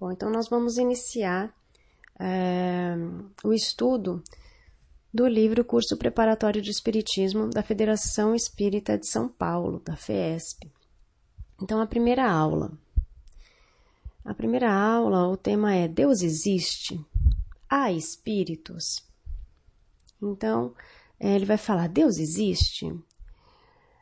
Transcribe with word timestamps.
Bom, 0.00 0.10
então 0.10 0.30
nós 0.30 0.48
vamos 0.48 0.78
iniciar 0.78 1.54
é, 2.18 2.96
o 3.44 3.52
estudo 3.52 4.24
do 5.12 5.26
livro 5.26 5.62
Curso 5.62 5.94
Preparatório 5.94 6.62
de 6.62 6.70
Espiritismo 6.70 7.50
da 7.50 7.62
Federação 7.62 8.34
Espírita 8.34 8.96
de 8.96 9.06
São 9.06 9.28
Paulo, 9.28 9.78
da 9.84 9.96
FESP. 9.96 10.72
Então, 11.60 11.82
a 11.82 11.86
primeira 11.86 12.26
aula. 12.26 12.72
A 14.24 14.32
primeira 14.32 14.72
aula, 14.72 15.28
o 15.28 15.36
tema 15.36 15.74
é 15.74 15.86
Deus 15.86 16.22
existe? 16.22 16.98
Há 17.68 17.92
espíritos? 17.92 19.06
Então, 20.22 20.74
é, 21.18 21.34
ele 21.36 21.44
vai 21.44 21.58
falar: 21.58 21.88
Deus 21.88 22.16
existe? 22.16 22.90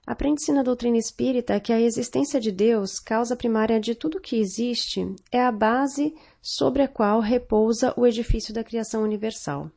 Aprende-se 0.09 0.53
na 0.53 0.63
doutrina 0.63 0.97
espírita 0.97 1.61
que 1.61 1.71
a 1.71 1.79
existência 1.79 2.41
de 2.41 2.51
Deus, 2.51 2.99
causa 2.99 3.37
primária 3.37 3.79
de 3.79 3.95
tudo 3.95 4.19
que 4.19 4.41
existe, 4.41 5.07
é 5.31 5.39
a 5.39 5.53
base 5.53 6.15
sobre 6.41 6.81
a 6.81 6.89
qual 6.89 7.21
repousa 7.21 7.93
o 7.95 8.07
edifício 8.07 8.55
da 8.55 8.65
criação 8.65 9.03
universal. 9.03 9.71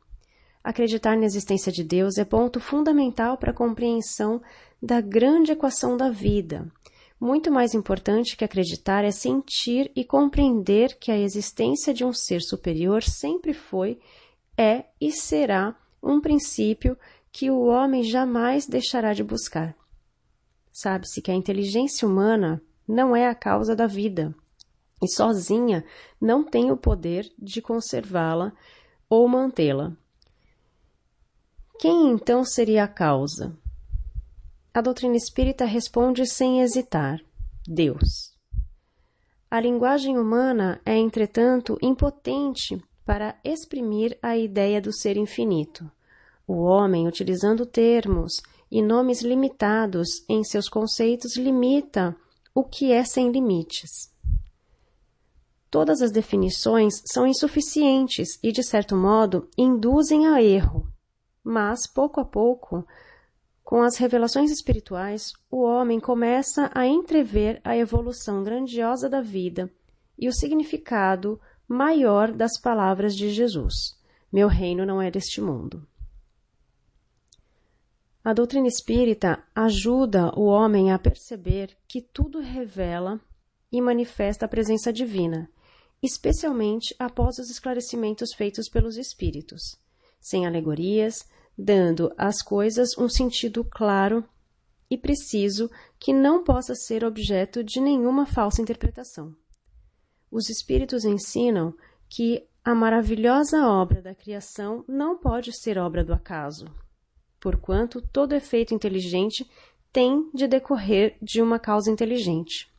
Acreditar 0.64 1.18
na 1.18 1.26
existência 1.26 1.70
de 1.70 1.84
Deus 1.84 2.16
é 2.16 2.24
ponto 2.24 2.60
fundamental 2.60 3.36
para 3.36 3.50
a 3.50 3.54
compreensão 3.54 4.40
da 4.82 5.02
grande 5.02 5.52
equação 5.52 5.98
da 5.98 6.08
vida. 6.08 6.66
Muito 7.20 7.52
mais 7.52 7.74
importante 7.74 8.34
que 8.34 8.42
acreditar 8.42 9.04
é 9.04 9.10
sentir 9.10 9.92
e 9.94 10.02
compreender 10.02 10.96
que 10.98 11.12
a 11.12 11.18
existência 11.18 11.92
de 11.92 12.06
um 12.06 12.12
ser 12.14 12.40
superior 12.40 13.02
sempre 13.02 13.52
foi, 13.52 13.98
é 14.56 14.86
e 14.98 15.12
será 15.12 15.76
um 16.02 16.22
princípio 16.22 16.96
que 17.30 17.50
o 17.50 17.66
homem 17.66 18.02
jamais 18.02 18.66
deixará 18.66 19.12
de 19.12 19.22
buscar. 19.22 19.76
Sabe-se 20.72 21.20
que 21.20 21.30
a 21.30 21.34
inteligência 21.34 22.08
humana 22.08 22.62
não 22.88 23.14
é 23.14 23.28
a 23.28 23.34
causa 23.34 23.76
da 23.76 23.86
vida 23.86 24.34
e 25.02 25.08
sozinha 25.08 25.84
não 26.20 26.44
tem 26.44 26.70
o 26.70 26.76
poder 26.76 27.30
de 27.38 27.60
conservá-la 27.60 28.52
ou 29.10 29.28
mantê-la. 29.28 29.92
Quem 31.78 32.10
então 32.10 32.44
seria 32.44 32.84
a 32.84 32.88
causa? 32.88 33.56
A 34.72 34.80
doutrina 34.80 35.16
espírita 35.16 35.64
responde 35.64 36.24
sem 36.26 36.62
hesitar: 36.62 37.20
Deus. 37.66 38.32
A 39.50 39.60
linguagem 39.60 40.16
humana 40.16 40.80
é, 40.86 40.96
entretanto, 40.96 41.76
impotente 41.82 42.82
para 43.04 43.36
exprimir 43.44 44.16
a 44.22 44.36
ideia 44.36 44.80
do 44.80 44.92
ser 44.92 45.16
infinito. 45.16 45.90
O 46.46 46.62
homem, 46.62 47.06
utilizando 47.06 47.66
termos 47.66 48.40
e 48.72 48.80
nomes 48.80 49.20
limitados 49.20 50.24
em 50.26 50.42
seus 50.42 50.66
conceitos 50.66 51.36
limita 51.36 52.16
o 52.54 52.64
que 52.64 52.90
é 52.90 53.04
sem 53.04 53.30
limites. 53.30 54.10
Todas 55.70 56.00
as 56.00 56.10
definições 56.10 57.02
são 57.04 57.26
insuficientes 57.26 58.38
e, 58.42 58.50
de 58.50 58.62
certo 58.62 58.96
modo, 58.96 59.46
induzem 59.58 60.26
a 60.26 60.42
erro. 60.42 60.88
Mas, 61.44 61.86
pouco 61.86 62.18
a 62.18 62.24
pouco, 62.24 62.86
com 63.62 63.82
as 63.82 63.98
revelações 63.98 64.50
espirituais, 64.50 65.34
o 65.50 65.62
homem 65.62 66.00
começa 66.00 66.70
a 66.74 66.86
entrever 66.86 67.60
a 67.62 67.76
evolução 67.76 68.42
grandiosa 68.42 69.06
da 69.06 69.20
vida 69.20 69.70
e 70.18 70.28
o 70.28 70.32
significado 70.32 71.38
maior 71.68 72.32
das 72.32 72.58
palavras 72.58 73.14
de 73.14 73.28
Jesus: 73.28 73.74
Meu 74.32 74.48
reino 74.48 74.86
não 74.86 75.00
é 75.00 75.10
deste 75.10 75.42
mundo. 75.42 75.86
A 78.24 78.32
doutrina 78.32 78.68
espírita 78.68 79.42
ajuda 79.52 80.32
o 80.38 80.44
homem 80.44 80.92
a 80.92 80.98
perceber 80.98 81.76
que 81.88 82.00
tudo 82.00 82.38
revela 82.38 83.20
e 83.70 83.80
manifesta 83.80 84.44
a 84.44 84.48
presença 84.48 84.92
divina, 84.92 85.50
especialmente 86.00 86.94
após 87.00 87.38
os 87.38 87.50
esclarecimentos 87.50 88.32
feitos 88.32 88.68
pelos 88.68 88.96
espíritos, 88.96 89.76
sem 90.20 90.46
alegorias, 90.46 91.28
dando 91.58 92.12
às 92.16 92.42
coisas 92.42 92.96
um 92.96 93.08
sentido 93.08 93.64
claro 93.64 94.24
e 94.88 94.96
preciso 94.96 95.68
que 95.98 96.12
não 96.12 96.44
possa 96.44 96.76
ser 96.76 97.04
objeto 97.04 97.64
de 97.64 97.80
nenhuma 97.80 98.24
falsa 98.24 98.62
interpretação. 98.62 99.34
Os 100.30 100.48
espíritos 100.48 101.04
ensinam 101.04 101.74
que 102.08 102.46
a 102.64 102.72
maravilhosa 102.72 103.66
obra 103.66 104.00
da 104.00 104.14
criação 104.14 104.84
não 104.86 105.18
pode 105.18 105.52
ser 105.52 105.76
obra 105.76 106.04
do 106.04 106.12
acaso, 106.12 106.66
porquanto 107.42 108.00
todo 108.00 108.36
efeito 108.36 108.72
inteligente 108.72 109.44
tem 109.92 110.30
de 110.32 110.46
decorrer 110.46 111.16
de 111.20 111.42
uma 111.42 111.58
causa 111.58 111.90
inteligente. 111.90 112.72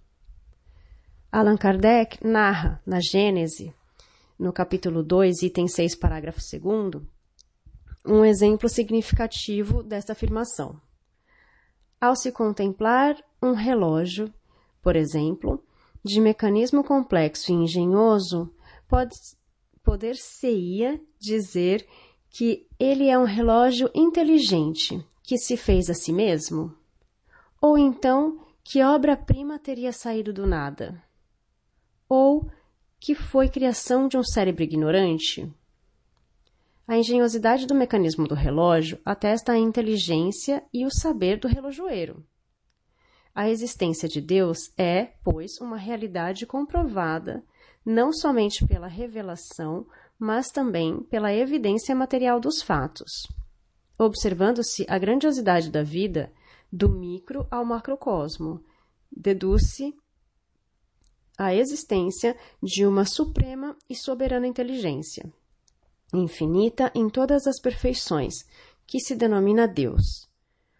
Allan 1.29 1.57
Kardec 1.57 2.25
narra 2.25 2.81
na 2.85 3.01
Gênese, 3.01 3.75
no 4.39 4.53
capítulo 4.53 5.03
2, 5.03 5.43
item 5.43 5.67
6, 5.67 5.95
parágrafo 5.97 6.39
2, 6.39 7.03
um 8.05 8.23
exemplo 8.23 8.69
significativo 8.69 9.83
desta 9.83 10.13
afirmação. 10.13 10.79
Ao 11.99 12.15
se 12.15 12.31
contemplar 12.31 13.17
um 13.41 13.51
relógio, 13.51 14.33
por 14.81 14.95
exemplo, 14.95 15.61
de 16.01 16.21
mecanismo 16.21 16.85
complexo 16.85 17.51
e 17.51 17.55
engenhoso, 17.55 18.49
pode 18.87 19.15
poder-se-ia 19.83 21.01
dizer 21.19 21.85
que 22.33 22.67
ele 22.79 23.07
é 23.07 23.17
um 23.17 23.25
relógio 23.25 23.91
inteligente 23.93 25.05
que 25.21 25.37
se 25.37 25.55
fez 25.55 25.87
a 25.87 25.93
si 25.93 26.11
mesmo? 26.11 26.75
Ou 27.61 27.77
então 27.77 28.43
que 28.63 28.81
obra-prima 28.81 29.59
teria 29.59 29.93
saído 29.93 30.33
do 30.33 30.47
nada? 30.47 30.99
Ou 32.09 32.49
que 32.99 33.13
foi 33.13 33.49
criação 33.49 34.07
de 34.07 34.17
um 34.17 34.23
cérebro 34.23 34.63
ignorante? 34.63 35.47
A 36.87 36.97
engenhosidade 36.97 37.67
do 37.67 37.75
mecanismo 37.75 38.27
do 38.27 38.33
relógio 38.33 38.99
atesta 39.05 39.51
a 39.51 39.59
inteligência 39.59 40.63
e 40.73 40.87
o 40.87 40.91
saber 40.91 41.39
do 41.39 41.47
relojoeiro. 41.47 42.25
A 43.35 43.47
existência 43.47 44.09
de 44.09 44.19
Deus 44.19 44.73
é, 44.75 45.13
pois, 45.23 45.61
uma 45.61 45.77
realidade 45.77 46.47
comprovada 46.47 47.43
não 47.85 48.11
somente 48.11 48.65
pela 48.65 48.87
revelação, 48.87 49.85
mas 50.23 50.47
também 50.47 51.03
pela 51.03 51.33
evidência 51.33 51.93
material 51.93 52.39
dos 52.39 52.61
fatos. 52.61 53.27
Observando-se 53.99 54.85
a 54.87 54.97
grandiosidade 54.97 55.69
da 55.69 55.83
vida, 55.83 56.31
do 56.71 56.87
micro 56.87 57.45
ao 57.51 57.65
macrocosmo, 57.65 58.63
deduz-se 59.11 59.93
a 61.37 61.53
existência 61.53 62.37
de 62.61 62.85
uma 62.85 63.03
suprema 63.03 63.75
e 63.89 63.95
soberana 63.97 64.47
inteligência, 64.47 65.29
infinita 66.13 66.89
em 66.95 67.09
todas 67.09 67.45
as 67.45 67.59
perfeições, 67.59 68.33
que 68.87 69.01
se 69.01 69.15
denomina 69.15 69.67
Deus. 69.67 70.29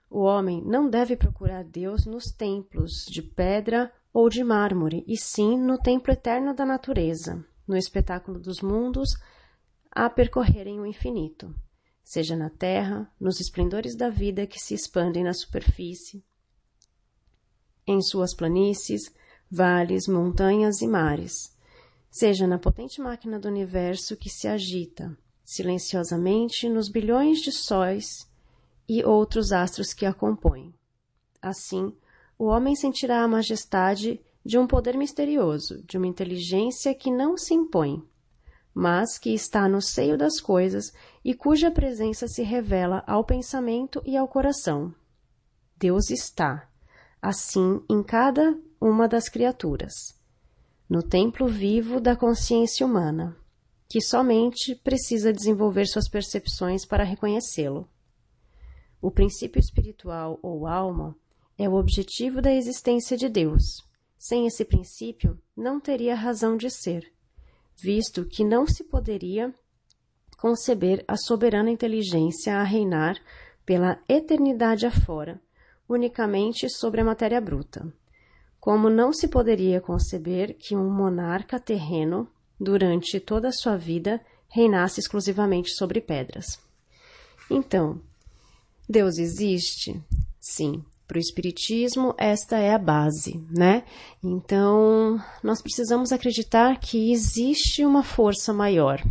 O 0.09 0.22
homem 0.22 0.64
não 0.66 0.90
deve 0.90 1.18
procurar 1.18 1.66
Deus 1.66 2.06
nos 2.06 2.32
templos 2.32 3.06
de 3.09 3.22
pedra 3.22 3.92
ou 4.14 4.30
de 4.30 4.42
mármore, 4.42 5.03
e 5.06 5.18
sim 5.18 5.59
no 5.59 5.78
templo 5.78 6.14
eterno 6.14 6.53
da 6.53 6.66
natureza, 6.66 7.44
no 7.68 7.76
espetáculo 7.76 8.40
dos 8.40 8.62
mundos 8.62 9.09
a 9.96 10.09
percorrerem 10.09 10.80
o 10.80 10.86
infinito, 10.86 11.54
seja 12.04 12.36
na 12.36 12.50
terra, 12.50 13.12
nos 13.20 13.40
esplendores 13.40 13.96
da 13.96 14.09
vida 14.09 14.48
que 14.48 14.59
se 14.59 14.74
expandem 14.74 15.24
na 15.24 15.34
superfície, 15.34 16.24
em 17.86 18.02
suas 18.02 18.34
planícies, 18.34 19.14
vales, 19.50 20.08
montanhas 20.08 20.82
e 20.82 20.88
mares, 20.88 21.56
seja 22.09 22.48
na 22.48 22.58
potente 22.58 23.00
máquina 23.00 23.40
do 23.40 23.48
universo 23.48 24.18
que 24.18 24.30
se 24.30 24.48
agita 24.48 25.16
silenciosamente 25.44 26.70
nos 26.70 26.90
bilhões 26.90 27.40
de 27.40 27.52
sóis 27.52 28.28
e 28.88 29.03
outros 29.03 29.52
astros 29.52 29.94
que 29.94 30.06
a 30.06 30.14
compõem. 30.14 30.74
Assim, 31.42 31.94
o 32.38 32.46
homem 32.46 32.76
sentirá 32.76 33.24
a 33.24 33.28
majestade 33.28 34.20
de 34.46 34.58
um 34.58 34.66
poder 34.66 34.98
misterioso, 34.98 35.84
de 35.84 35.98
uma 35.98 36.08
inteligência 36.08 36.94
que 36.94 37.12
não 37.12 37.38
se 37.38 37.53
impõe, 37.53 38.03
mas 38.73 39.20
que 39.20 39.34
está 39.34 39.67
no 39.67 39.81
seio 39.81 40.17
das 40.17 40.40
coisas 40.40 40.91
e 41.23 41.34
cuja 41.34 41.70
presença 41.70 42.28
se 42.28 42.41
revela 42.41 43.03
ao 43.05 43.23
pensamento 43.23 44.02
e 44.05 44.17
ao 44.17 44.28
coração. 44.28 44.93
Deus 45.78 46.09
está, 46.09 46.67
assim, 47.22 47.81
em 47.90 48.02
cada 48.02 48.58
uma 48.81 49.08
das 49.08 49.29
criaturas, 49.29 49.93
no 50.90 51.03
templo 51.03 51.47
vivo 51.47 52.02
da 52.02 52.16
consciência 52.16 52.85
humana, 52.85 53.37
que 53.87 54.02
somente 54.02 54.76
precisa 54.76 55.31
desenvolver 55.31 55.85
suas 55.85 56.09
percepções 56.09 56.85
para 56.85 57.03
reconhecê-lo. 57.03 57.87
O 58.99 59.11
princípio 59.11 59.59
espiritual 59.59 60.40
ou 60.41 60.66
alma 60.66 61.16
é 61.58 61.69
o 61.69 61.76
objetivo 61.76 62.41
da 62.41 62.52
existência 62.52 63.16
de 63.16 63.29
Deus. 63.29 63.84
Sem 64.17 64.47
esse 64.47 64.64
princípio, 64.66 65.37
não 65.55 65.79
teria 65.79 66.16
razão 66.16 66.55
de 66.58 66.69
ser 66.69 67.13
visto 67.81 68.25
que 68.25 68.43
não 68.43 68.66
se 68.66 68.84
poderia 68.84 69.53
conceber 70.37 71.03
a 71.08 71.16
soberana 71.16 71.70
inteligência 71.70 72.58
a 72.58 72.64
reinar 72.64 73.17
pela 73.66 73.99
eternidade 74.09 74.85
afora, 74.85 75.41
unicamente 75.87 76.70
sobre 76.70 77.02
a 77.02 77.05
matéria 77.05 77.40
bruta. 77.40 77.91
Como 78.59 78.90
não 78.90 79.14
se 79.14 79.28
poderia 79.28 79.79
conceber 79.79 80.55
que 80.58 80.75
um 80.75 80.90
monarca 80.90 81.59
terreno 81.59 82.28
durante 82.59 83.20
toda 83.20 83.49
a 83.49 83.52
sua 83.52 83.76
vida, 83.76 84.22
reinasse 84.47 84.99
exclusivamente 84.99 85.72
sobre 85.72 85.99
pedras. 85.99 86.59
Então, 87.49 88.02
Deus 88.87 89.17
existe? 89.17 90.02
Sim. 90.40 90.84
Para 91.08 91.17
o 91.17 91.20
Espiritismo, 91.20 92.16
esta 92.17 92.58
é 92.58 92.73
a 92.73 92.78
base, 92.78 93.46
né? 93.50 93.84
Então, 94.23 95.20
nós 95.44 95.61
precisamos 95.61 96.11
acreditar 96.11 96.79
que 96.79 97.11
existe 97.11 97.85
uma 97.85 98.03
força 98.03 98.53
maior. 98.53 99.03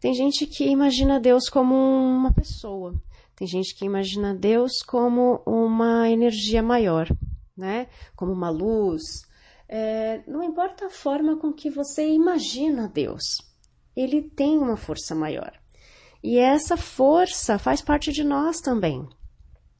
Tem 0.00 0.14
gente 0.14 0.46
que 0.46 0.64
imagina 0.68 1.18
Deus 1.18 1.48
como 1.48 1.74
uma 1.74 2.32
pessoa, 2.32 2.94
tem 3.36 3.46
gente 3.46 3.74
que 3.74 3.84
imagina 3.84 4.34
Deus 4.34 4.82
como 4.82 5.42
uma 5.44 6.08
energia 6.08 6.62
maior, 6.62 7.06
né? 7.54 7.86
Como 8.16 8.32
uma 8.32 8.48
luz. 8.48 9.02
É, 9.68 10.22
não 10.26 10.42
importa 10.42 10.86
a 10.86 10.90
forma 10.90 11.36
com 11.36 11.52
que 11.52 11.68
você 11.68 12.08
imagina 12.08 12.88
Deus, 12.88 13.42
ele 13.94 14.22
tem 14.22 14.56
uma 14.56 14.76
força 14.76 15.14
maior. 15.14 15.52
E 16.22 16.38
essa 16.38 16.76
força 16.76 17.58
faz 17.58 17.82
parte 17.82 18.10
de 18.10 18.24
nós 18.24 18.60
também, 18.60 19.06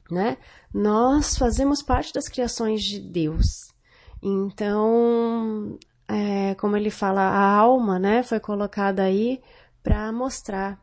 né? 0.09 0.37
Nós 0.73 1.37
fazemos 1.37 1.81
parte 1.81 2.13
das 2.13 2.27
criações 2.27 2.83
de 2.83 2.99
Deus. 2.99 3.73
Então, 4.21 5.77
é, 6.07 6.55
como 6.55 6.75
ele 6.75 6.89
fala, 6.89 7.21
a 7.21 7.55
alma, 7.55 7.99
né, 7.99 8.23
foi 8.23 8.39
colocada 8.39 9.03
aí 9.03 9.41
para 9.83 10.11
mostrar 10.11 10.79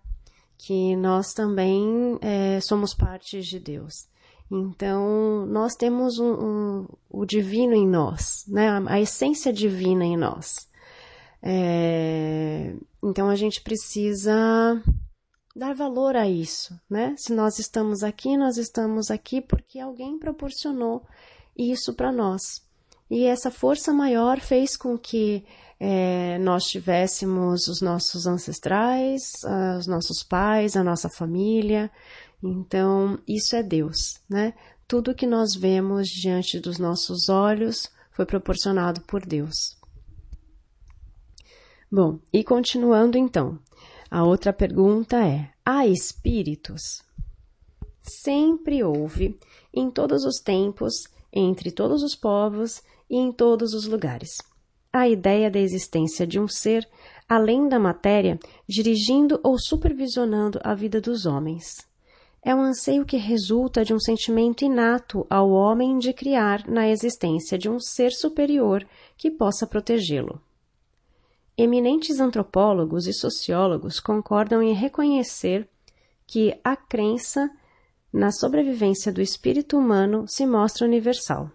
que 0.56 0.96
nós 0.96 1.32
também 1.32 2.18
é, 2.20 2.60
somos 2.60 2.94
parte 2.94 3.40
de 3.40 3.58
Deus. 3.58 4.06
Então, 4.50 5.46
nós 5.46 5.74
temos 5.74 6.18
um, 6.18 6.32
um, 6.32 6.88
o 7.10 7.24
divino 7.24 7.74
em 7.74 7.88
nós, 7.88 8.44
né? 8.46 8.68
a, 8.68 8.82
a 8.86 9.00
essência 9.00 9.52
divina 9.52 10.04
em 10.04 10.16
nós. 10.16 10.68
É, 11.42 12.74
então, 13.02 13.28
a 13.28 13.36
gente 13.36 13.60
precisa 13.62 14.80
dar 15.54 15.74
valor 15.74 16.16
a 16.16 16.28
isso, 16.28 16.78
né? 16.90 17.14
Se 17.16 17.32
nós 17.32 17.58
estamos 17.58 18.02
aqui, 18.02 18.36
nós 18.36 18.56
estamos 18.56 19.10
aqui 19.10 19.40
porque 19.40 19.78
alguém 19.78 20.18
proporcionou 20.18 21.06
isso 21.56 21.94
para 21.94 22.10
nós. 22.10 22.62
E 23.08 23.24
essa 23.24 23.50
força 23.50 23.92
maior 23.92 24.40
fez 24.40 24.76
com 24.76 24.98
que 24.98 25.44
é, 25.78 26.38
nós 26.38 26.64
tivéssemos 26.64 27.68
os 27.68 27.80
nossos 27.80 28.26
ancestrais, 28.26 29.32
os 29.78 29.86
nossos 29.86 30.22
pais, 30.22 30.76
a 30.76 30.82
nossa 30.82 31.08
família. 31.08 31.90
Então, 32.42 33.18
isso 33.28 33.54
é 33.54 33.62
Deus, 33.62 34.20
né? 34.28 34.54
Tudo 34.88 35.14
que 35.14 35.26
nós 35.26 35.54
vemos 35.54 36.08
diante 36.08 36.58
dos 36.58 36.78
nossos 36.78 37.28
olhos 37.28 37.90
foi 38.10 38.26
proporcionado 38.26 39.00
por 39.02 39.24
Deus. 39.24 39.76
Bom, 41.90 42.18
e 42.32 42.42
continuando 42.42 43.16
então, 43.16 43.58
a 44.14 44.22
outra 44.22 44.52
pergunta 44.52 45.16
é: 45.26 45.50
há 45.66 45.88
espíritos? 45.88 47.02
Sempre 48.00 48.84
houve, 48.84 49.36
em 49.74 49.90
todos 49.90 50.24
os 50.24 50.36
tempos, 50.36 51.08
entre 51.32 51.72
todos 51.72 52.00
os 52.00 52.14
povos 52.14 52.80
e 53.10 53.16
em 53.16 53.32
todos 53.32 53.74
os 53.74 53.88
lugares. 53.88 54.30
A 54.92 55.08
ideia 55.08 55.50
da 55.50 55.58
existência 55.58 56.24
de 56.24 56.38
um 56.38 56.46
ser 56.46 56.88
além 57.28 57.68
da 57.68 57.80
matéria, 57.80 58.38
dirigindo 58.68 59.40
ou 59.42 59.58
supervisionando 59.58 60.60
a 60.62 60.76
vida 60.76 61.00
dos 61.00 61.26
homens. 61.26 61.74
É 62.40 62.54
um 62.54 62.60
anseio 62.60 63.04
que 63.04 63.16
resulta 63.16 63.84
de 63.84 63.92
um 63.92 63.98
sentimento 63.98 64.64
inato 64.64 65.26
ao 65.28 65.50
homem 65.50 65.98
de 65.98 66.12
criar 66.12 66.68
na 66.68 66.88
existência 66.88 67.58
de 67.58 67.68
um 67.68 67.80
ser 67.80 68.12
superior 68.12 68.86
que 69.16 69.28
possa 69.28 69.66
protegê-lo. 69.66 70.40
Eminentes 71.56 72.18
antropólogos 72.18 73.06
e 73.06 73.12
sociólogos 73.12 74.00
concordam 74.00 74.60
em 74.60 74.74
reconhecer 74.74 75.68
que 76.26 76.58
a 76.64 76.74
crença 76.74 77.48
na 78.12 78.32
sobrevivência 78.32 79.12
do 79.12 79.20
espírito 79.20 79.76
humano 79.78 80.24
se 80.26 80.44
mostra 80.46 80.86
universal. 80.86 81.50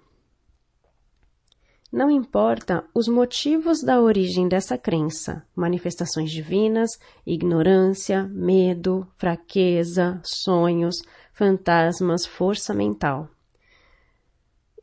Não 1.91 2.09
importa 2.09 2.85
os 2.93 3.07
motivos 3.07 3.81
da 3.81 3.99
origem 3.99 4.47
dessa 4.47 4.77
crença, 4.77 5.43
manifestações 5.55 6.31
divinas, 6.31 6.91
ignorância, 7.25 8.23
medo, 8.25 9.07
fraqueza, 9.17 10.21
sonhos, 10.23 11.01
fantasmas, 11.33 12.25
força 12.25 12.73
mental. 12.73 13.27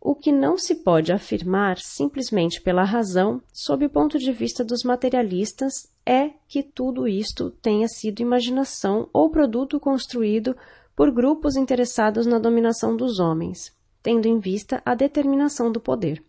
O 0.08 0.14
que 0.14 0.30
não 0.30 0.56
se 0.56 0.72
pode 0.72 1.10
afirmar 1.10 1.78
simplesmente 1.78 2.62
pela 2.62 2.84
razão, 2.84 3.42
sob 3.52 3.86
o 3.86 3.90
ponto 3.90 4.20
de 4.20 4.30
vista 4.30 4.62
dos 4.62 4.84
materialistas, 4.84 5.72
é 6.06 6.30
que 6.46 6.62
tudo 6.62 7.08
isto 7.08 7.50
tenha 7.50 7.88
sido 7.88 8.20
imaginação 8.20 9.08
ou 9.12 9.28
produto 9.28 9.80
construído 9.80 10.56
por 10.94 11.10
grupos 11.10 11.56
interessados 11.56 12.24
na 12.24 12.38
dominação 12.38 12.96
dos 12.96 13.18
homens, 13.18 13.76
tendo 14.00 14.28
em 14.28 14.38
vista 14.38 14.80
a 14.84 14.94
determinação 14.94 15.72
do 15.72 15.80
poder. 15.80 16.22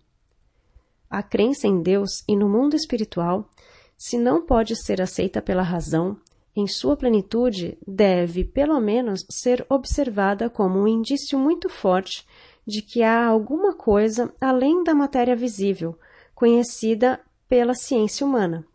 A 1.07 1.21
crença 1.21 1.68
em 1.68 1.80
Deus 1.80 2.23
e 2.27 2.35
no 2.35 2.50
mundo 2.50 2.75
espiritual, 2.75 3.47
se 3.95 4.18
não 4.18 4.44
pode 4.44 4.75
ser 4.75 5.00
aceita 5.00 5.39
pela 5.39 5.62
razão, 5.62 6.18
em 6.56 6.65
sua 6.65 6.97
plenitude, 6.97 7.77
deve, 7.85 8.44
pelo 8.44 8.80
menos, 8.80 9.23
ser 9.30 9.63
observada 9.69 10.50
como 10.50 10.80
um 10.80 10.88
indício 10.88 11.38
muito 11.38 11.69
forte 11.69 12.25
de 12.67 12.81
que 12.81 13.01
há 13.01 13.25
alguma 13.25 13.73
coisa 13.73 14.33
além 14.41 14.83
da 14.83 14.93
matéria 14.93 15.37
visível, 15.37 15.97
conhecida 16.35 17.21
pela 17.47 17.73
ciência 17.73 18.27
humana. 18.27 18.65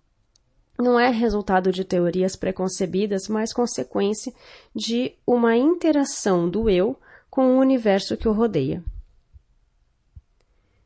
Não 0.78 0.98
é 0.98 1.10
resultado 1.10 1.70
de 1.70 1.84
teorias 1.84 2.34
preconcebidas, 2.34 3.28
mas 3.28 3.52
consequência 3.52 4.32
de 4.74 5.14
uma 5.26 5.54
interação 5.54 6.48
do 6.48 6.70
eu 6.70 6.98
com 7.30 7.54
o 7.54 7.60
universo 7.60 8.16
que 8.16 8.26
o 8.26 8.32
rodeia. 8.32 8.82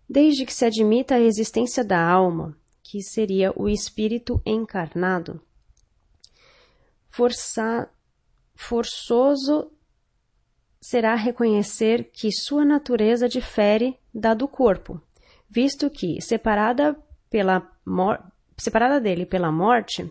Desde 0.09 0.45
que 0.45 0.53
se 0.53 0.65
admita 0.65 1.15
a 1.15 1.21
existência 1.21 1.85
da 1.85 2.05
alma, 2.05 2.57
que 2.83 3.01
seria 3.03 3.53
o 3.57 3.69
espírito 3.69 4.41
encarnado, 4.45 5.41
força, 7.09 7.89
forçoso 8.55 9.71
será 10.89 11.17
reconhecer 11.17 12.13
que 12.13 12.31
sua 12.31 12.65
natureza 12.65 13.29
difere 13.29 13.99
da 14.15 14.35
do 14.35 14.47
corpo, 14.47 15.03
visto 15.51 15.91
que, 15.91 16.21
separada, 16.23 16.97
pela 17.29 17.69
separada 18.57 19.01
dele 19.01 19.27
pela 19.27 19.51
morte, 19.51 20.09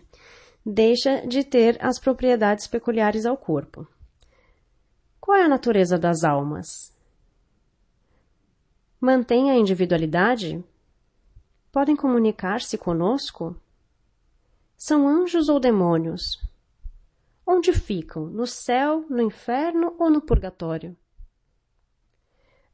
deixa 0.64 1.26
de 1.26 1.42
ter 1.42 1.78
as 1.82 1.98
propriedades 1.98 2.66
peculiares 2.66 3.24
ao 3.24 3.38
corpo. 3.38 3.88
Qual 5.18 5.38
é 5.38 5.44
a 5.44 5.48
natureza 5.48 5.98
das 5.98 6.22
almas? 6.22 6.66
Mantém 9.00 9.50
a 9.50 9.56
individualidade? 9.56 10.62
Podem 11.72 11.96
comunicar-se 11.96 12.76
conosco? 12.76 13.58
São 14.76 15.08
anjos 15.08 15.48
ou 15.48 15.58
demônios? 15.58 16.46
Onde 17.46 17.72
ficam? 17.72 18.26
No 18.26 18.46
céu, 18.46 19.04
no 19.08 19.22
inferno 19.22 19.94
ou 19.98 20.10
no 20.10 20.20
purgatório? 20.20 20.96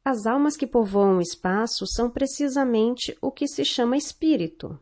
As 0.03 0.25
almas 0.25 0.57
que 0.57 0.67
povoam 0.67 1.17
o 1.17 1.21
espaço 1.21 1.85
são 1.85 2.09
precisamente 2.09 3.15
o 3.21 3.31
que 3.31 3.47
se 3.47 3.63
chama 3.63 3.95
espírito. 3.95 4.77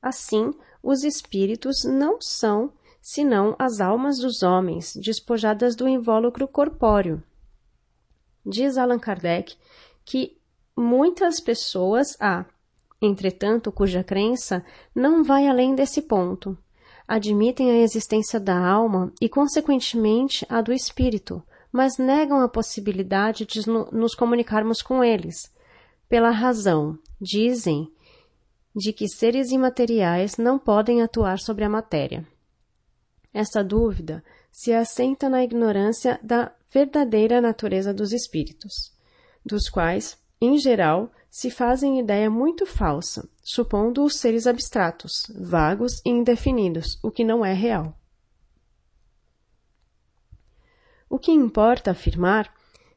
Assim, 0.00 0.50
os 0.82 1.04
espíritos 1.04 1.84
não 1.84 2.20
são 2.20 2.72
senão 3.00 3.56
as 3.58 3.80
almas 3.80 4.18
dos 4.18 4.42
homens 4.42 4.94
despojadas 4.96 5.74
do 5.74 5.88
invólucro 5.88 6.46
corpóreo. 6.46 7.22
Diz 8.44 8.76
Allan 8.76 8.98
Kardec 8.98 9.56
que 10.04 10.36
muitas 10.76 11.40
pessoas 11.40 12.16
há, 12.20 12.44
entretanto, 13.00 13.72
cuja 13.72 14.04
crença 14.04 14.64
não 14.94 15.22
vai 15.22 15.46
além 15.46 15.74
desse 15.74 16.02
ponto. 16.02 16.58
Admitem 17.14 17.70
a 17.70 17.76
existência 17.76 18.40
da 18.40 18.58
alma 18.58 19.12
e, 19.20 19.28
consequentemente, 19.28 20.46
a 20.48 20.62
do 20.62 20.72
espírito, 20.72 21.42
mas 21.70 21.98
negam 21.98 22.40
a 22.40 22.48
possibilidade 22.48 23.44
de 23.44 23.68
nos 23.68 24.14
comunicarmos 24.14 24.80
com 24.80 25.04
eles. 25.04 25.52
Pela 26.08 26.30
razão, 26.30 26.98
dizem, 27.20 27.92
de 28.74 28.94
que 28.94 29.06
seres 29.06 29.50
imateriais 29.50 30.38
não 30.38 30.58
podem 30.58 31.02
atuar 31.02 31.38
sobre 31.38 31.64
a 31.64 31.68
matéria. 31.68 32.26
Esta 33.34 33.62
dúvida 33.62 34.24
se 34.50 34.72
assenta 34.72 35.28
na 35.28 35.44
ignorância 35.44 36.18
da 36.22 36.50
verdadeira 36.72 37.42
natureza 37.42 37.92
dos 37.92 38.14
espíritos, 38.14 38.90
dos 39.44 39.68
quais 39.68 40.18
em 40.40 40.56
geral, 40.56 41.12
se 41.32 41.50
fazem 41.50 41.98
ideia 41.98 42.28
muito 42.28 42.66
falsa, 42.66 43.26
supondo-os 43.42 44.16
seres 44.16 44.46
abstratos, 44.46 45.24
vagos 45.34 46.02
e 46.04 46.10
indefinidos, 46.10 46.98
o 47.02 47.10
que 47.10 47.24
não 47.24 47.42
é 47.42 47.54
real. 47.54 47.98
O 51.08 51.18
que 51.18 51.32
importa 51.32 51.92
afirmar 51.92 52.52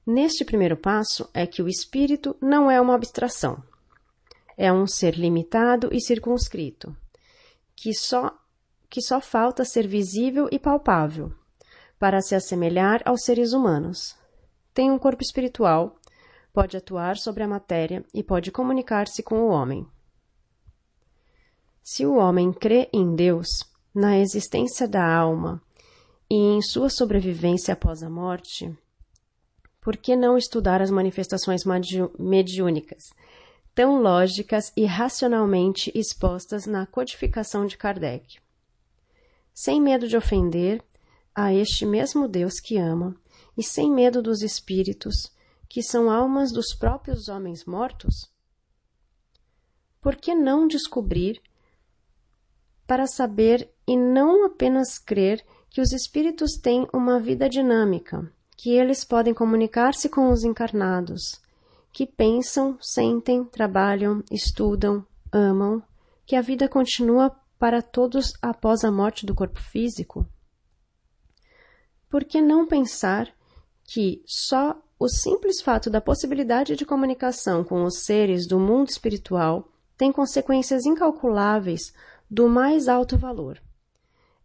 neste 0.05 0.43
primeiro 0.43 0.75
passo 0.75 1.29
é 1.33 1.47
que 1.47 1.61
o 1.61 1.69
espírito 1.69 2.35
não 2.41 2.69
é 2.69 2.79
uma 2.81 2.93
abstração. 2.93 3.63
É 4.57 4.71
um 4.71 4.85
ser 4.85 5.15
limitado 5.15 5.87
e 5.93 6.01
circunscrito, 6.01 6.93
que 7.73 7.93
só 7.93 8.37
que 8.89 9.01
só 9.01 9.21
falta 9.21 9.63
ser 9.63 9.87
visível 9.87 10.49
e 10.51 10.59
palpável 10.59 11.33
para 11.97 12.21
se 12.21 12.35
assemelhar 12.35 13.01
aos 13.05 13.23
seres 13.23 13.53
humanos. 13.53 14.13
Tem 14.73 14.91
um 14.91 14.99
corpo 14.99 15.23
espiritual, 15.23 15.95
pode 16.55 16.77
atuar 16.77 17.17
sobre 17.17 17.43
a 17.43 17.47
matéria 17.47 18.05
e 18.13 18.24
pode 18.24 18.50
comunicar-se 18.50 19.21
com 19.21 19.41
o 19.41 19.50
homem. 19.50 19.85
Se 21.83 22.05
o 22.05 22.15
homem 22.15 22.53
crê 22.53 22.89
em 22.93 23.13
Deus, 23.13 23.50
na 23.93 24.17
existência 24.17 24.88
da 24.88 25.05
alma 25.05 25.62
e 26.29 26.35
em 26.35 26.62
sua 26.62 26.89
sobrevivência 26.89 27.74
após 27.74 28.01
a 28.01 28.09
morte, 28.09 28.74
por 29.81 29.97
que 29.97 30.15
não 30.15 30.38
estudar 30.38 30.81
as 30.81 30.89
manifestações 30.89 31.63
mediúnicas, 32.17 33.03
tão 33.75 34.01
lógicas 34.01 34.71
e 34.77 34.85
racionalmente 34.85 35.91
expostas 35.93 36.65
na 36.65 36.85
codificação 36.85 37.65
de 37.65 37.77
Kardec? 37.77 38.39
Sem 39.53 39.81
medo 39.81 40.07
de 40.07 40.15
ofender 40.15 40.81
a 41.35 41.53
este 41.53 41.85
mesmo 41.85 42.29
Deus 42.29 42.62
que 42.62 42.77
ama, 42.77 43.13
e 43.57 43.62
sem 43.62 43.91
medo 43.91 44.21
dos 44.21 44.41
espíritos, 44.41 45.34
que 45.75 45.84
são 45.84 46.10
almas 46.10 46.53
dos 46.53 46.74
próprios 46.74 47.27
homens 47.27 47.65
mortos? 47.65 48.32
Por 50.00 50.15
que 50.15 50.34
não 50.34 50.70
descobrir 50.70 51.41
para 52.88 53.05
saber 53.05 53.70
e 53.86 53.98
não 53.98 54.46
apenas 54.46 54.98
crer 54.98 55.46
que 55.70 55.82
os 55.82 55.91
espíritos 55.91 56.53
têm 56.53 56.88
uma 56.94 57.20
vida 57.20 57.50
dinâmica, 57.50 58.32
que 58.55 58.70
eles 58.70 59.03
podem 59.03 59.34
comunicar-se 59.34 60.08
com 60.08 60.32
os 60.32 60.46
encarnados, 60.46 61.41
que 61.91 62.08
pensam, 62.08 62.77
sentem, 62.79 63.44
trabalham, 63.44 64.24
estudam, 64.32 65.05
amam, 65.29 65.84
que 66.25 66.38
a 66.38 66.41
vida 66.41 66.70
continua 66.70 67.36
para 67.60 67.82
todos 67.82 68.32
após 68.41 68.86
a 68.86 68.91
morte 68.94 69.25
do 69.25 69.36
corpo 69.36 69.60
físico? 69.60 70.25
Por 72.10 72.24
que 72.24 72.39
não 72.41 72.65
pensar 72.65 73.29
que 73.84 74.24
só 74.25 74.82
o 74.97 75.09
simples 75.09 75.61
fato 75.61 75.89
da 75.89 75.99
possibilidade 75.99 76.75
de 76.75 76.85
comunicação 76.85 77.63
com 77.63 77.83
os 77.83 78.05
seres 78.05 78.47
do 78.47 78.59
mundo 78.59 78.89
espiritual 78.89 79.67
tem 79.97 80.11
consequências 80.11 80.85
incalculáveis 80.85 81.93
do 82.29 82.47
mais 82.47 82.87
alto 82.87 83.17
valor. 83.17 83.61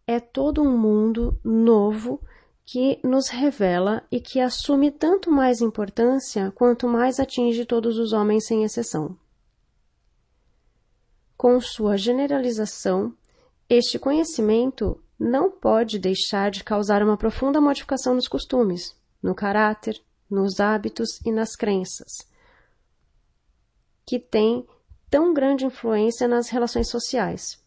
É 0.05 0.19
todo 0.19 0.61
um 0.61 0.77
mundo 0.77 1.39
novo 1.43 2.21
que 2.65 2.99
nos 3.03 3.29
revela 3.29 4.03
e 4.11 4.19
que 4.19 4.39
assume 4.39 4.91
tanto 4.91 5.31
mais 5.31 5.61
importância 5.61 6.51
quanto 6.51 6.87
mais 6.87 7.19
atinge 7.19 7.65
todos 7.65 7.97
os 7.97 8.13
homens 8.13 8.45
sem 8.45 8.63
exceção. 8.63 9.17
Com 11.37 11.59
sua 11.59 11.97
generalização, 11.97 13.13
este 13.69 13.97
conhecimento 13.97 15.01
não 15.19 15.49
pode 15.49 15.97
deixar 15.97 16.51
de 16.51 16.63
causar 16.63 17.01
uma 17.01 17.17
profunda 17.17 17.59
modificação 17.59 18.13
nos 18.13 18.27
costumes, 18.27 18.95
no 19.21 19.33
caráter, 19.33 20.01
nos 20.31 20.59
hábitos 20.59 21.19
e 21.25 21.31
nas 21.31 21.55
crenças, 21.55 22.25
que 24.05 24.17
tem 24.17 24.65
tão 25.09 25.33
grande 25.33 25.65
influência 25.65 26.27
nas 26.27 26.49
relações 26.49 26.89
sociais. 26.89 27.61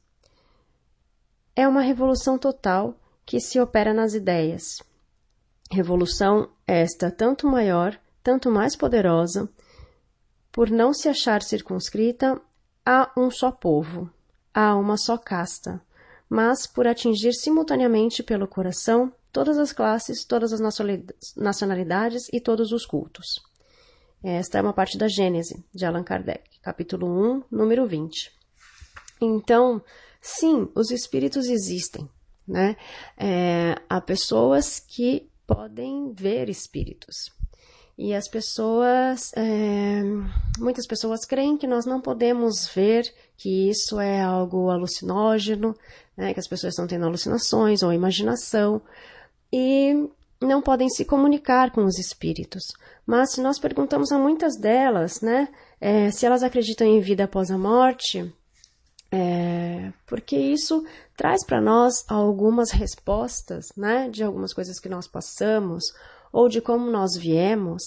É 1.54 1.68
uma 1.68 1.82
revolução 1.82 2.38
total 2.38 2.98
que 3.24 3.38
se 3.38 3.60
opera 3.60 3.92
nas 3.92 4.14
ideias. 4.14 4.82
Revolução 5.70 6.50
esta 6.66 7.10
tanto 7.10 7.46
maior, 7.46 7.98
tanto 8.22 8.50
mais 8.50 8.74
poderosa, 8.74 9.48
por 10.50 10.70
não 10.70 10.92
se 10.92 11.08
achar 11.08 11.42
circunscrita 11.42 12.40
a 12.84 13.10
um 13.16 13.30
só 13.30 13.50
povo, 13.50 14.10
a 14.52 14.74
uma 14.76 14.96
só 14.96 15.18
casta, 15.18 15.80
mas 16.28 16.66
por 16.66 16.86
atingir 16.86 17.32
simultaneamente 17.32 18.22
pelo 18.22 18.48
coração 18.48 19.12
todas 19.34 19.58
as 19.58 19.70
classes, 19.70 20.24
todas 20.24 20.50
as 20.50 20.60
nacionalidades 21.36 22.28
e 22.32 22.40
todos 22.40 22.72
os 22.72 22.86
cultos. 22.86 23.42
Esta 24.22 24.56
é 24.56 24.62
uma 24.62 24.72
parte 24.72 24.96
da 24.96 25.08
Gênese 25.08 25.62
de 25.74 25.84
Allan 25.84 26.02
Kardec, 26.02 26.58
capítulo 26.62 27.06
1, 27.06 27.42
número 27.50 27.86
20. 27.86 28.32
Então, 29.20 29.82
Sim, 30.26 30.70
os 30.74 30.90
espíritos 30.90 31.48
existem, 31.48 32.08
né? 32.48 32.78
É, 33.14 33.74
há 33.90 34.00
pessoas 34.00 34.80
que 34.80 35.28
podem 35.46 36.14
ver 36.14 36.48
espíritos. 36.48 37.30
E 37.98 38.14
as 38.14 38.26
pessoas, 38.26 39.32
é, 39.36 40.02
muitas 40.58 40.86
pessoas 40.86 41.26
creem 41.26 41.58
que 41.58 41.66
nós 41.66 41.84
não 41.84 42.00
podemos 42.00 42.66
ver, 42.74 43.04
que 43.36 43.68
isso 43.68 44.00
é 44.00 44.22
algo 44.22 44.70
alucinógeno, 44.70 45.76
né, 46.16 46.32
que 46.32 46.40
as 46.40 46.48
pessoas 46.48 46.72
estão 46.72 46.86
tendo 46.86 47.04
alucinações 47.04 47.82
ou 47.82 47.92
imaginação, 47.92 48.80
e 49.56 50.10
não 50.40 50.60
podem 50.60 50.88
se 50.88 51.04
comunicar 51.04 51.70
com 51.70 51.84
os 51.84 51.96
espíritos. 51.96 52.64
Mas 53.06 53.32
se 53.32 53.40
nós 53.40 53.56
perguntamos 53.56 54.10
a 54.10 54.18
muitas 54.18 54.56
delas, 54.56 55.20
né, 55.20 55.48
é, 55.80 56.10
se 56.10 56.26
elas 56.26 56.42
acreditam 56.42 56.84
em 56.84 57.00
vida 57.00 57.22
após 57.22 57.52
a 57.52 57.56
morte, 57.56 58.34
é, 59.12 59.92
porque 60.06 60.36
isso 60.36 60.84
traz 61.16 61.46
para 61.46 61.60
nós 61.60 62.04
algumas 62.08 62.72
respostas, 62.72 63.66
né, 63.76 64.08
de 64.08 64.24
algumas 64.24 64.52
coisas 64.52 64.80
que 64.80 64.88
nós 64.88 65.06
passamos 65.06 65.84
ou 66.32 66.48
de 66.48 66.60
como 66.60 66.90
nós 66.90 67.16
viemos. 67.16 67.84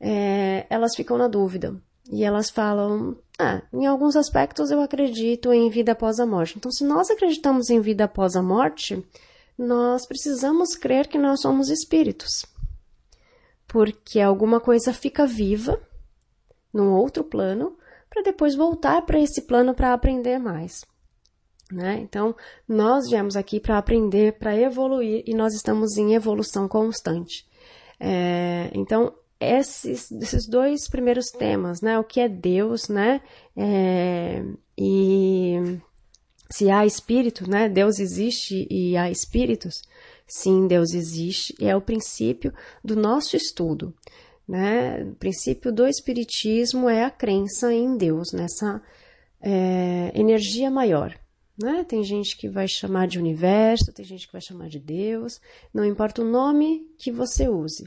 É, 0.00 0.66
elas 0.70 0.96
ficam 0.96 1.18
na 1.18 1.28
dúvida 1.28 1.76
e 2.10 2.24
elas 2.24 2.48
falam: 2.48 3.18
ah, 3.38 3.60
em 3.70 3.84
alguns 3.84 4.16
aspectos 4.16 4.70
eu 4.70 4.80
acredito 4.80 5.52
em 5.52 5.68
vida 5.68 5.92
após 5.92 6.18
a 6.18 6.24
morte. 6.24 6.54
Então, 6.56 6.72
se 6.72 6.84
nós 6.84 7.10
acreditamos 7.10 7.68
em 7.68 7.82
vida 7.82 8.04
após 8.04 8.34
a 8.34 8.42
morte, 8.42 9.04
nós 9.60 10.06
precisamos 10.06 10.74
crer 10.74 11.06
que 11.06 11.18
nós 11.18 11.42
somos 11.42 11.68
espíritos, 11.68 12.46
porque 13.68 14.18
alguma 14.18 14.58
coisa 14.58 14.90
fica 14.90 15.26
viva 15.26 15.78
num 16.72 16.92
outro 16.92 17.22
plano 17.22 17.76
para 18.08 18.22
depois 18.22 18.54
voltar 18.54 19.02
para 19.02 19.20
esse 19.20 19.42
plano 19.42 19.74
para 19.74 19.92
aprender 19.92 20.38
mais. 20.38 20.80
Né? 21.70 22.00
Então, 22.00 22.34
nós 22.66 23.08
viemos 23.08 23.36
aqui 23.36 23.60
para 23.60 23.76
aprender, 23.76 24.38
para 24.38 24.56
evoluir 24.56 25.22
e 25.26 25.34
nós 25.34 25.54
estamos 25.54 25.96
em 25.98 26.14
evolução 26.14 26.66
constante. 26.66 27.46
É, 28.00 28.70
então, 28.72 29.14
esses, 29.38 30.10
esses 30.10 30.48
dois 30.48 30.88
primeiros 30.88 31.26
temas, 31.26 31.80
né? 31.82 31.98
O 31.98 32.04
que 32.04 32.18
é 32.18 32.28
Deus, 32.28 32.88
né? 32.88 33.20
É, 33.54 34.42
e 34.76 35.80
se 36.50 36.70
há 36.70 36.84
espírito, 36.84 37.48
né? 37.48 37.68
Deus 37.68 37.98
existe 37.98 38.66
e 38.70 38.96
há 38.96 39.10
espíritos. 39.10 39.82
Sim, 40.26 40.66
Deus 40.66 40.92
existe. 40.92 41.54
E 41.60 41.66
é 41.66 41.76
o 41.76 41.80
princípio 41.80 42.52
do 42.84 42.96
nosso 42.96 43.36
estudo. 43.36 43.94
Né? 44.46 45.04
O 45.04 45.14
princípio 45.14 45.72
do 45.72 45.86
Espiritismo 45.86 46.88
é 46.88 47.04
a 47.04 47.10
crença 47.10 47.72
em 47.72 47.96
Deus, 47.96 48.32
nessa 48.32 48.82
é, 49.40 50.10
energia 50.12 50.68
maior. 50.68 51.16
Né? 51.56 51.84
Tem 51.84 52.02
gente 52.02 52.36
que 52.36 52.48
vai 52.48 52.66
chamar 52.66 53.06
de 53.06 53.18
universo, 53.18 53.92
tem 53.92 54.04
gente 54.04 54.26
que 54.26 54.32
vai 54.32 54.40
chamar 54.40 54.68
de 54.68 54.80
Deus, 54.80 55.40
não 55.72 55.84
importa 55.84 56.20
o 56.20 56.28
nome 56.28 56.88
que 56.98 57.12
você 57.12 57.48
use, 57.48 57.84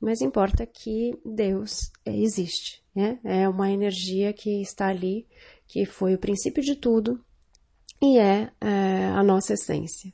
mas 0.00 0.20
importa 0.20 0.64
que 0.64 1.18
Deus 1.24 1.90
é, 2.04 2.16
existe. 2.16 2.84
Né? 2.94 3.18
É 3.24 3.48
uma 3.48 3.68
energia 3.68 4.32
que 4.32 4.62
está 4.62 4.86
ali, 4.86 5.26
que 5.66 5.84
foi 5.84 6.14
o 6.14 6.18
princípio 6.18 6.62
de 6.62 6.76
tudo 6.76 7.20
e 8.00 8.18
é, 8.18 8.50
é 8.60 9.06
a 9.06 9.22
nossa 9.22 9.54
essência. 9.54 10.12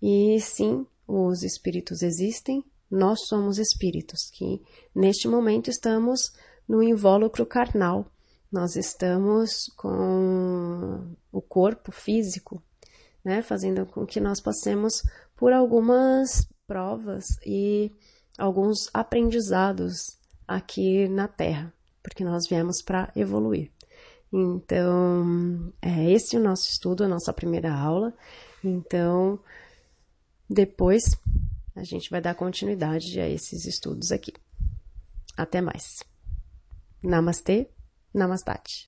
E 0.00 0.38
sim, 0.40 0.86
os 1.06 1.42
espíritos 1.42 2.02
existem, 2.02 2.64
nós 2.90 3.26
somos 3.26 3.58
espíritos 3.58 4.30
que, 4.30 4.60
neste 4.94 5.26
momento, 5.26 5.70
estamos 5.70 6.32
no 6.68 6.82
invólucro 6.82 7.46
carnal. 7.46 8.06
Nós 8.50 8.76
estamos 8.76 9.72
com 9.76 11.16
o 11.32 11.40
corpo 11.40 11.90
físico, 11.90 12.62
né, 13.24 13.40
fazendo 13.40 13.86
com 13.86 14.04
que 14.04 14.20
nós 14.20 14.40
passemos 14.40 15.02
por 15.34 15.54
algumas 15.54 16.46
provas 16.66 17.24
e 17.46 17.90
alguns 18.36 18.90
aprendizados 18.92 20.18
aqui 20.46 21.08
na 21.08 21.26
Terra, 21.28 21.72
porque 22.02 22.22
nós 22.22 22.46
viemos 22.46 22.82
para 22.82 23.10
evoluir. 23.16 23.71
Então, 24.32 25.72
é 25.82 26.10
esse 26.10 26.36
o 26.36 26.40
nosso 26.40 26.68
estudo, 26.70 27.04
a 27.04 27.08
nossa 27.08 27.32
primeira 27.32 27.72
aula. 27.74 28.14
Então, 28.64 29.38
depois 30.48 31.02
a 31.76 31.84
gente 31.84 32.10
vai 32.10 32.20
dar 32.20 32.34
continuidade 32.34 33.20
a 33.20 33.28
esses 33.28 33.66
estudos 33.66 34.10
aqui. 34.10 34.32
Até 35.36 35.60
mais. 35.60 36.02
Namastê, 37.02 37.68
Namastate. 38.14 38.80